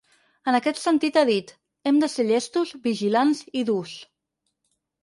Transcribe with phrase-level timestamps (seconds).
[0.51, 1.53] En aquest sentit, ha dit:
[1.91, 3.97] ‘Hem de ser llestos, vigilants i durs’.